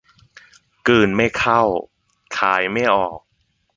[0.87, 1.61] กลืนไม่เข้า
[2.37, 3.19] คายไม่ออก